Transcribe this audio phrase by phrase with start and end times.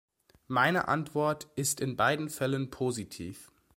[0.47, 3.51] Meine Antwort ist in beiden Fällen positiv.